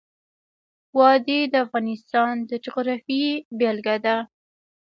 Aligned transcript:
وادي 0.97 1.39
د 1.47 1.53
افغانستان 1.65 2.33
د 2.49 2.51
جغرافیې 2.63 3.31
بېلګه 3.57 3.95
ده. 4.05 4.17